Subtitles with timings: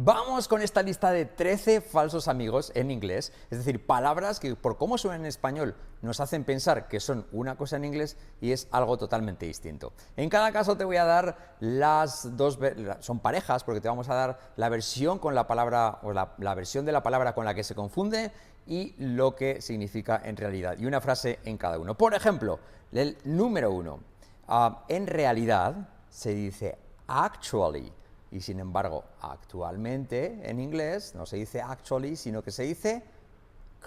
[0.00, 4.78] Vamos con esta lista de 13 falsos amigos en inglés, es decir, palabras que por
[4.78, 8.68] cómo suenan en español nos hacen pensar que son una cosa en inglés y es
[8.70, 9.92] algo totalmente distinto.
[10.16, 12.60] En cada caso te voy a dar las dos,
[13.00, 16.84] son parejas porque te vamos a dar la versión con la palabra o la, versión
[16.84, 18.30] de la palabra con la que se confunde
[18.68, 21.98] y lo que significa en realidad y una frase en cada uno.
[21.98, 22.60] Por ejemplo,
[22.92, 23.98] el número uno,
[24.46, 26.78] ah, en realidad se dice
[27.08, 27.92] actually
[28.30, 33.02] y sin embargo, actualmente en inglés no se dice actually, sino que se dice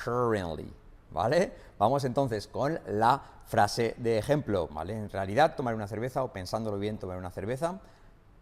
[0.03, 0.73] currently.
[1.11, 1.51] ¿Vale?
[1.77, 4.93] Vamos entonces con la frase de ejemplo, ¿vale?
[4.93, 7.81] En realidad, tomar una cerveza o pensándolo bien, tomar una cerveza.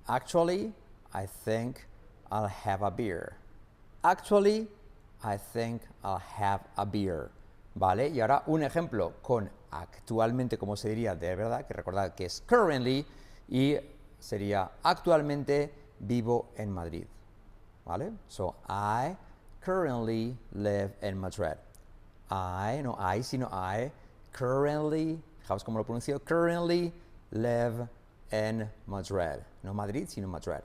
[0.06, 0.72] Actually,
[1.16, 1.78] I think
[2.32, 3.34] I'll have a beer.
[4.04, 4.70] Actually,
[5.24, 7.32] I think I'll have a beer.
[7.74, 8.10] ¿Vale?
[8.10, 12.44] Y ahora un ejemplo con actualmente, como se diría de verdad, que recordad que es
[12.48, 13.06] currently
[13.48, 13.78] y
[14.20, 17.06] sería actualmente vivo en Madrid.
[17.86, 18.12] ¿Vale?
[18.28, 19.16] So, I
[19.62, 21.58] currently live in Madrid.
[22.30, 23.92] I, no I, sino I,
[24.32, 26.94] currently, fijaos cómo lo pronuncio, currently
[27.32, 27.88] live
[28.32, 29.42] in Madrid.
[29.64, 30.62] No Madrid, sino Madrid.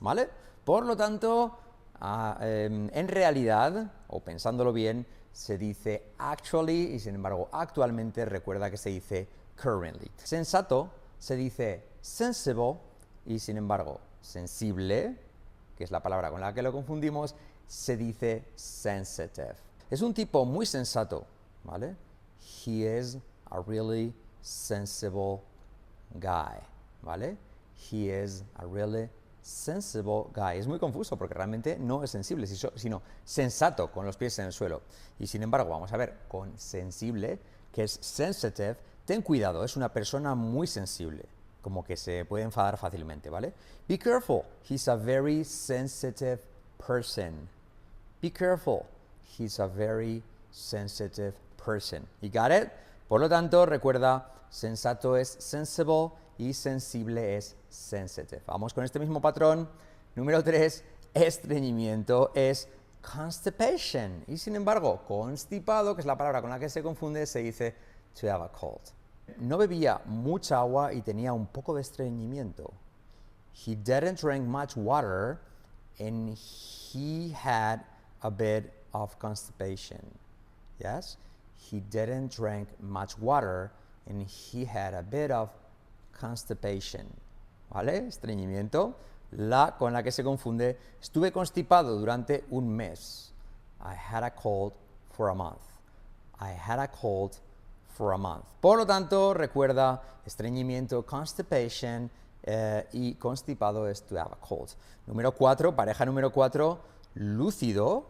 [0.00, 0.28] ¿Vale?
[0.64, 1.58] Por lo tanto,
[2.00, 8.70] ah, em, en realidad, o pensándolo bien, se dice actually y sin embargo actualmente recuerda
[8.70, 9.28] que se dice
[9.60, 10.10] currently.
[10.16, 12.76] Sensato se dice sensible
[13.26, 15.18] y sin embargo sensible,
[15.76, 17.34] que es la palabra con la que lo confundimos,
[17.66, 19.56] se dice sensitive.
[19.90, 21.26] Es un tipo muy sensato,
[21.64, 21.96] ¿vale?
[22.40, 23.18] He is
[23.50, 25.40] a really sensible
[26.14, 26.58] guy,
[27.02, 27.36] ¿vale?
[27.90, 29.10] He is a really
[29.42, 30.58] sensible guy.
[30.58, 34.52] Es muy confuso porque realmente no es sensible, sino sensato, con los pies en el
[34.52, 34.82] suelo.
[35.18, 37.38] Y sin embargo, vamos a ver, con sensible,
[37.72, 41.26] que es sensitive, ten cuidado, es una persona muy sensible
[41.62, 43.54] como que se puede enfadar fácilmente, ¿vale?
[43.88, 46.40] Be careful, he's a very sensitive
[46.84, 47.48] person.
[48.20, 48.84] Be careful,
[49.38, 52.06] he's a very sensitive person.
[52.20, 52.70] You got it?
[53.08, 58.42] Por lo tanto, recuerda, sensato es sensible y sensible es sensitive.
[58.46, 59.68] Vamos con este mismo patrón.
[60.14, 60.84] Número 3,
[61.14, 62.68] estreñimiento es
[63.00, 64.24] constipation.
[64.26, 67.74] Y sin embargo, constipado, que es la palabra con la que se confunde, se dice
[68.18, 68.80] to have a cold.
[69.38, 72.72] No bebía mucha agua y tenía un poco de estreñimiento.
[73.54, 75.38] He didn't drink much water
[75.98, 77.84] and he had
[78.22, 80.00] a bit of constipation.
[80.78, 81.16] Yes?
[81.54, 83.70] He didn't drink much water
[84.08, 85.50] and he had a bit of
[86.12, 87.06] constipation.
[87.70, 88.08] ¿Vale?
[88.08, 88.94] Estreñimiento.
[89.32, 90.76] La con la que se confunde.
[91.00, 93.32] Estuve constipado durante un mes.
[93.80, 94.72] I had a cold
[95.10, 95.62] for a month.
[96.38, 97.38] I had a cold
[97.94, 98.44] for a month.
[98.60, 102.10] Por lo tanto, recuerda estreñimiento, constipation
[102.42, 104.70] eh, y constipado es to have a cold.
[105.06, 106.80] Número cuatro, pareja número cuatro,
[107.14, 108.06] lúcido,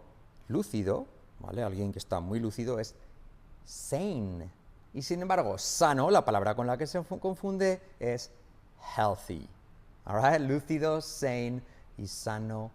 [0.48, 1.06] lúcido,
[1.40, 1.62] ¿vale?
[1.62, 2.94] Alguien que está muy lúcido es
[3.64, 4.50] sane.
[4.94, 8.30] Y sin embargo, sano, la palabra con la que se confunde es
[8.96, 9.48] healthy.
[10.04, 11.62] Alright, lúcido, sane
[11.96, 12.70] y sano,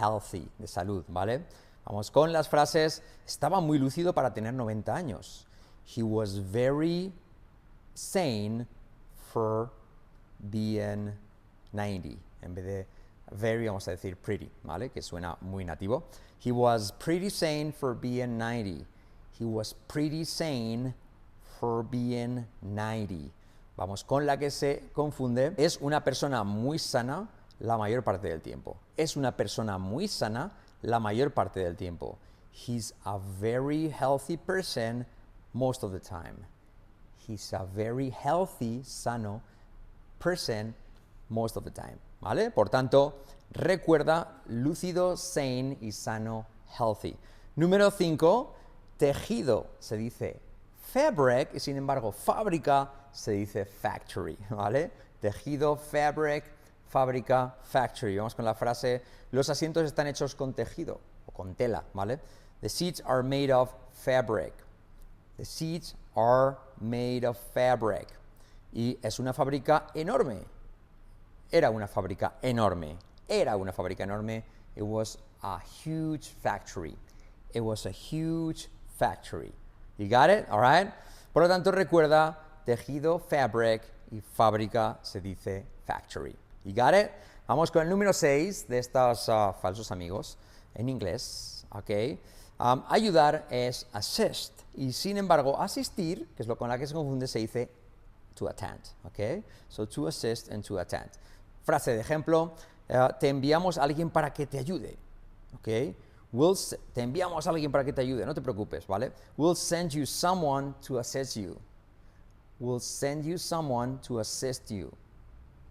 [0.00, 1.44] healthy, de salud, ¿vale?
[1.84, 3.02] Vamos con las frases.
[3.26, 5.46] Estaba muy lúcido para tener 90 años.
[5.84, 7.12] He was very
[7.94, 8.66] sane
[9.32, 9.70] for
[10.50, 11.12] being
[11.72, 12.18] 90.
[12.42, 12.86] En vez de
[13.32, 14.90] very, vamos a decir pretty, ¿vale?
[14.90, 16.04] Que suena muy nativo.
[16.38, 18.84] He was pretty sane for being 90.
[19.38, 20.94] He was pretty sane
[21.58, 23.32] for being 90.
[23.76, 25.54] Vamos con la que se confunde.
[25.56, 27.28] Es una persona muy sana
[27.60, 28.76] la mayor parte del tiempo.
[28.96, 30.52] Es una persona muy sana
[30.82, 32.18] la mayor parte del tiempo.
[32.52, 35.06] He's a very healthy person
[35.54, 36.36] most of the time.
[37.26, 39.40] He's a very healthy, sano
[40.18, 40.74] person
[41.30, 41.98] most of the time.
[42.20, 42.50] ¿Vale?
[42.50, 43.14] Por tanto,
[43.52, 46.46] recuerda lúcido, sane y sano,
[46.78, 47.16] healthy.
[47.56, 48.52] Número 5,
[48.98, 50.40] tejido se dice
[50.92, 54.36] fabric y sin embargo fábrica se dice factory.
[54.50, 54.90] ¿Vale?
[55.20, 56.44] Tejido, fabric,
[56.88, 58.16] fábrica, factory.
[58.16, 61.84] Vamos con la frase, los asientos están hechos con tejido o con tela.
[61.94, 62.20] ¿Vale?
[62.60, 64.63] The seats are made of fabric.
[65.36, 68.08] The seats are made of fabric.
[68.72, 70.38] Y es una fábrica enorme.
[71.50, 72.96] Era una fábrica enorme.
[73.28, 74.44] Era una fábrica enorme.
[74.76, 76.96] It was a huge factory.
[77.52, 79.52] It was a huge factory.
[79.98, 80.46] You got it?
[80.50, 80.92] All right?
[81.32, 86.34] Por lo tanto, recuerda, tejido, fabric y fábrica se dice factory.
[86.64, 87.10] You got it?
[87.46, 90.38] Vamos con el número 6 de estos uh, falsos amigos
[90.74, 91.66] en inglés.
[91.70, 92.18] Okay?
[92.58, 94.60] Um, ayudar es assist.
[94.74, 97.70] Y sin embargo, asistir, que es lo con la que se confunde, se dice
[98.34, 98.80] to attend.
[99.04, 99.44] ¿Ok?
[99.68, 101.10] So to assist and to attend.
[101.62, 102.54] Frase de ejemplo.
[102.88, 104.96] eh, te enviamos a alguien para que te ayude.
[105.56, 105.68] ¿Ok?
[106.32, 106.56] We'll
[106.92, 109.12] te enviamos a alguien para que te ayude, no te preocupes, ¿vale?
[109.36, 111.56] We'll send you someone to assist you.
[112.58, 114.90] We'll send you someone to assist you.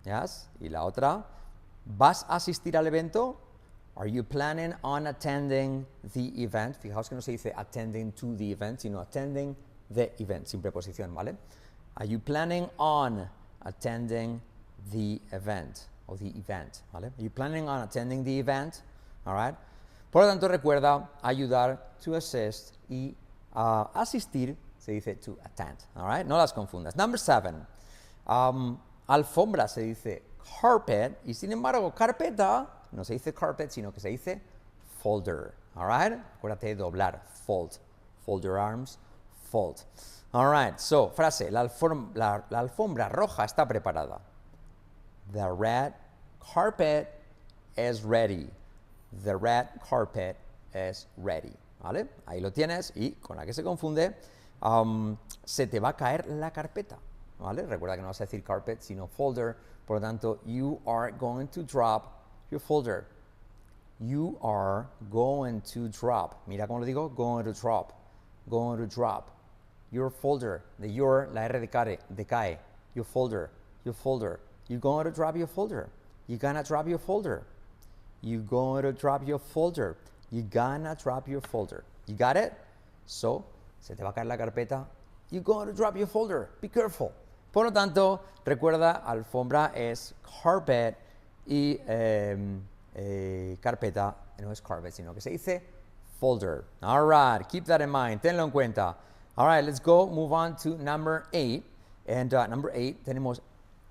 [0.06, 0.50] Yes?
[0.62, 1.26] Y la otra,
[1.86, 3.38] ¿vas a asistir al evento?
[3.96, 6.78] Are you planning on attending the event?
[6.82, 9.56] Fijaos que no se dice attending to the event, sino attending
[9.94, 11.38] the event, sin preposición, ¿vale?
[11.98, 13.30] Are you planning on
[13.62, 14.42] attending
[14.92, 15.88] the event?
[16.08, 17.12] O the event, ¿vale?
[17.18, 18.82] Are you planning on attending the event?
[19.26, 19.56] All right?
[20.12, 23.16] Por lo tanto, recuerda ayudar, to assist, y
[23.54, 26.26] ah, asistir se dice to attend, all right?
[26.26, 26.96] No las confundas.
[26.96, 27.66] Number seven.
[28.28, 30.24] Um, alfombra se dice
[30.60, 34.42] carpet y sin embargo carpeta no se dice carpet sino que se dice
[35.02, 36.14] folder, all right?
[36.40, 37.78] Acuérdate de doblar, fold,
[38.26, 38.98] fold your arms,
[39.52, 39.84] fold.
[40.34, 41.70] All right, so frase, la,
[42.16, 44.20] la- la alfombra roja está preparada.
[45.32, 45.94] The red
[46.40, 47.08] carpet
[47.78, 48.50] is ready.
[49.24, 50.38] The red carpet
[50.74, 51.54] is ready.
[51.82, 52.08] ¿Vale?
[52.28, 54.16] Ahí lo tienes y con la que se confunde,
[54.62, 56.98] um, se te va a caer la carpeta.
[57.40, 57.64] ¿Vale?
[57.68, 59.56] Recuerda que no vas a decir carpet, sino folder.
[59.86, 62.23] Por lo tanto, you are going to drop
[62.54, 63.06] your folder.
[64.00, 66.44] You are going to drop.
[66.48, 67.94] Mira cómo lo digo, going to drop.
[68.50, 69.32] Going to drop.
[69.92, 70.62] Your folder.
[70.80, 71.68] De your, la R de
[72.16, 72.58] decae.
[72.94, 73.50] Your folder.
[73.84, 74.40] Your folder.
[74.68, 75.90] You're going to drop your folder.
[76.28, 77.44] You're gonna drop your folder.
[78.22, 79.98] You're going to drop your folder.
[80.32, 81.84] You're gonna drop your folder.
[82.08, 82.54] You got it?
[83.06, 83.44] So,
[83.80, 84.86] se te va a caer la carpeta.
[85.32, 86.50] You're going to drop your folder.
[86.62, 87.12] Be careful.
[87.52, 90.96] Por lo tanto, recuerda, alfombra es carpet
[91.46, 92.62] y em,
[92.96, 95.64] eh, carpeta no es carpet, sino que se dice
[96.20, 96.66] folder.
[96.82, 98.22] All right, keep that in mind.
[98.22, 98.96] Tenlo en cuenta.
[99.36, 100.08] All right, let's go.
[100.08, 101.64] Move on to number eight.
[102.08, 103.42] And uh, number eight, tenemos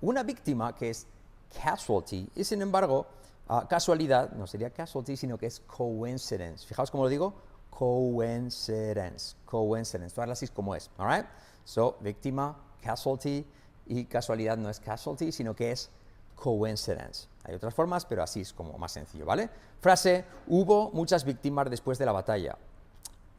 [0.01, 1.07] una víctima que es
[1.53, 3.07] casualty y sin embargo,
[3.47, 6.65] ah, casualidad no sería casualty, sino que es coincidence.
[6.65, 7.33] Fijaos cómo lo digo,
[7.69, 10.13] coincidence, coincidence.
[10.13, 11.25] Todas las is como es, all right?
[11.65, 13.45] So, víctima, casualty
[13.87, 15.89] y casualidad no es casualty, sino que es
[16.35, 17.27] coincidence.
[17.45, 19.49] Hay otras formas, pero así es como más sencillo, ¿vale?
[19.81, 22.57] Frase, hubo muchas víctimas después de la batalla.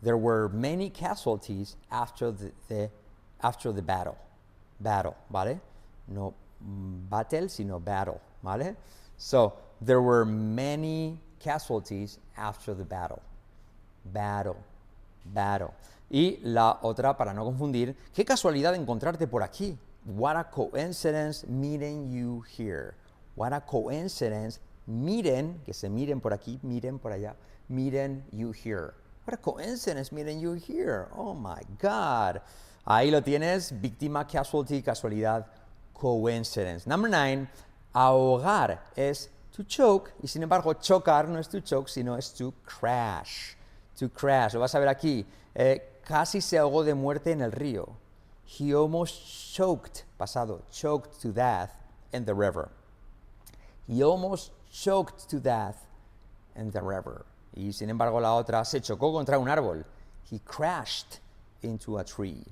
[0.02, 2.90] There were many casualties after the, the-
[3.40, 4.16] after the battle.
[4.78, 5.60] Battle, ¿vale?
[6.08, 8.76] No battle, sino battle, ¿vale?
[9.16, 9.54] So,
[9.84, 13.22] there were many casualties after the battle.
[14.04, 14.56] Battle,
[15.24, 15.70] battle.
[16.10, 19.78] Y la otra, para no confundir, qué casualidad encontrarte por aquí.
[20.04, 22.94] What a coincidence meeting you here.
[23.36, 27.34] What a coincidence, miren, que se miren por aquí, miren por allá,
[27.68, 28.94] miren you here.
[29.24, 31.08] What a coincidence meeting you here.
[31.16, 32.42] Oh my God.
[32.86, 35.46] Ahí lo tienes, víctima, casualty, casualidad,
[35.94, 36.86] coincidence.
[36.86, 37.48] Number nine,
[37.94, 42.52] ahogar es to choke y sin embargo chocar no es to choke, sino es to
[42.66, 43.54] crash.
[43.98, 45.24] To crash, lo vas a ver aquí.
[45.54, 47.96] Eh, casi se ahogó de muerte en el río.
[48.46, 51.70] He almost choked, pasado, choked to death
[52.12, 52.68] in the river.
[53.86, 55.86] He almost choked to death
[56.56, 57.24] in the river.
[57.56, 59.84] Y sin embargo la otra se chocó contra un árbol.
[60.30, 61.20] He crashed
[61.62, 62.44] into a tree.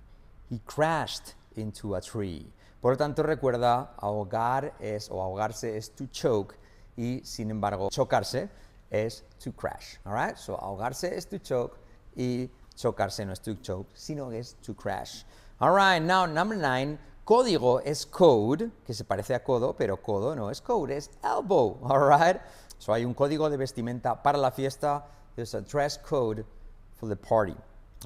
[0.51, 2.47] He crashed into a tree.
[2.81, 6.57] Por lo tanto, recuerda, ahogar es o ahogarse es to choke
[6.97, 8.49] y sin embargo chocarse
[8.91, 9.99] es to crash.
[10.05, 10.37] All right?
[10.37, 11.79] So ahogarse es to choke
[12.17, 15.25] y chocarse no es to choke, sino es to crash.
[15.61, 16.99] All right, now number nine.
[17.25, 21.79] Código es code, que se parece a codo, pero codo no es code, es elbow.
[21.83, 22.41] All right?
[22.79, 25.07] So hay un código de vestimenta para la fiesta.
[25.37, 26.45] There's a dress code
[26.99, 27.57] for the party.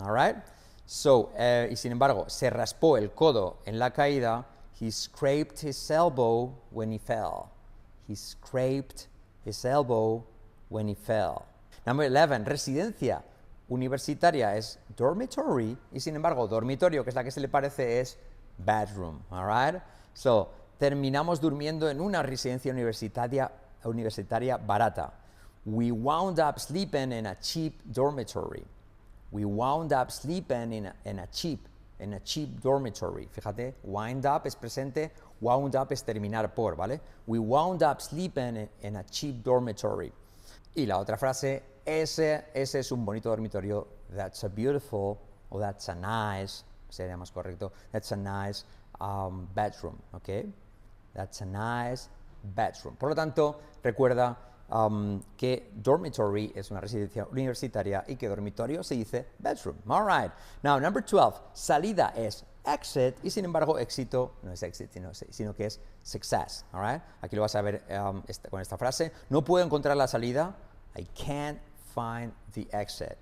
[0.00, 0.36] All right?
[0.84, 4.44] So, eh, y sin embargo, se raspó el codo en la caída.
[4.78, 7.50] He scraped his elbow when he fell.
[8.06, 9.08] He scraped
[9.44, 10.24] his elbow
[10.68, 11.46] when he fell.
[11.86, 13.24] Number 11, residencia
[13.68, 18.18] universitaria es dormitory y sin embargo, dormitorio, que es la que se le parece, es
[18.58, 19.22] bedroom.
[19.30, 19.80] All right?
[20.14, 20.48] So,
[20.78, 23.50] terminamos durmiendo en una residencia universitaria,
[23.84, 25.12] universitaria barata.
[25.64, 28.64] We wound up sleeping in a cheap dormitory.
[29.32, 31.66] We wound up sleeping in a, in a cheap,
[31.98, 33.28] in a cheap dormitory.
[33.34, 35.10] Fíjate, wind up es presente,
[35.40, 37.00] wound up es terminar por, ¿vale?
[37.26, 40.12] We wound up sleeping in, a cheap dormitory.
[40.76, 43.86] Y la otra frase, ese, ese es un bonito dormitorio.
[44.14, 45.18] That's a beautiful,
[45.50, 47.72] o that's a nice, sería más correcto.
[47.92, 48.64] That's a nice
[49.00, 50.28] um, bedroom, ¿ok?
[51.14, 52.08] That's a nice
[52.42, 52.96] bedroom.
[52.96, 54.36] Por lo tanto, recuerda
[54.70, 59.76] um, que dormitory es una residencia universitaria y que dormitorio se dice bedroom.
[59.88, 60.32] All right.
[60.62, 61.40] Now, number 12.
[61.52, 64.90] Salida es exit y sin embargo éxito no es exit,
[65.30, 66.64] sino, que es success.
[66.72, 67.02] All right?
[67.22, 69.12] Aquí lo vas a ver um, con esta frase.
[69.30, 70.56] No puedo encontrar la salida.
[70.96, 71.60] I can't
[71.94, 73.18] find the exit.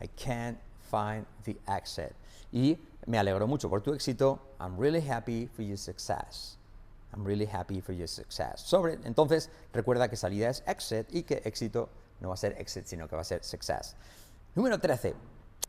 [0.00, 0.58] I can't
[0.90, 2.14] find the exit.
[2.52, 2.76] Y
[3.06, 4.38] me alegro mucho por tu éxito.
[4.60, 6.56] I'm really happy for your success.
[7.12, 8.60] I'm really happy for your success.
[8.60, 11.88] Sobre, entonces, recuerda que salida es exit y que éxito
[12.20, 13.96] no va a ser exit, sino que va a ser success.
[14.54, 15.14] Número 13.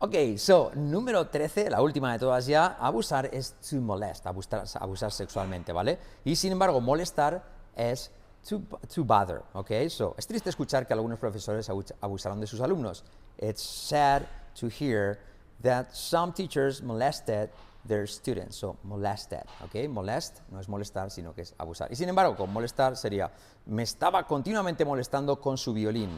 [0.00, 5.12] Ok, so, número 13, la última de todas ya, abusar es to molest, abusar, abusar
[5.12, 5.98] sexualmente, ¿vale?
[6.24, 7.42] Y sin embargo, molestar
[7.76, 8.10] es
[8.48, 8.60] to,
[8.92, 9.70] to bother, ok?
[9.88, 13.04] So, es triste escuchar que algunos profesores abu- abusaron de sus alumnos.
[13.38, 14.22] It's sad
[14.60, 15.18] to hear
[15.62, 17.50] that some teachers molested
[17.84, 18.56] their students.
[18.56, 19.88] So, molested, ¿ok?
[19.88, 21.90] Molest no es molestar, sino que es abusar.
[21.90, 23.30] Y sin embargo, con molestar sería,
[23.66, 26.10] me estaba continuamente molestando con su violín.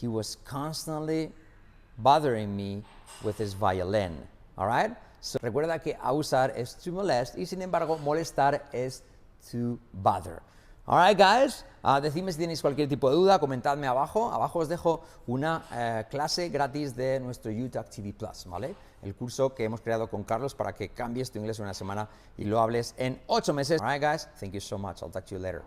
[0.00, 1.32] He was constantly
[1.98, 2.82] bothering me
[3.22, 4.16] with his violin.
[4.56, 4.96] All right?
[5.20, 9.02] So, recuerda que abusar es to molest y sin embargo molestar es
[9.50, 10.40] to bother.
[10.86, 11.64] All right, guys.
[11.82, 14.30] Ah, decidme si tenéis cualquier tipo de duda, comentadme abajo.
[14.32, 18.74] Abajo os dejo una eh, clase gratis de nuestro YouTube TV Plus, ¿vale?
[19.02, 22.08] El curso que hemos creado con Carlos para que cambies tu inglés en una semana
[22.36, 23.80] y lo hables en ocho meses.
[23.80, 24.28] All right, guys.
[24.38, 25.02] Thank you so much.
[25.02, 25.62] I'll talk to you later.